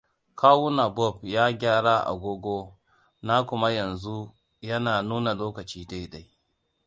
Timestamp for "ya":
1.33-1.45